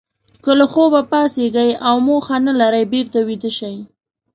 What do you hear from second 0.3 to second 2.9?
که له خوبه پاڅېږئ او موخه نه لرئ